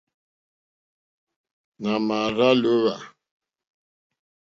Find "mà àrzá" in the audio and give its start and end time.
2.07-2.49